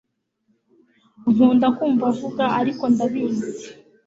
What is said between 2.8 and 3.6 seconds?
ndabizi